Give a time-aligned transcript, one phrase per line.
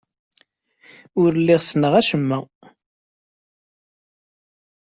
[1.21, 2.39] Ur lliɣ ssneɣ acemma.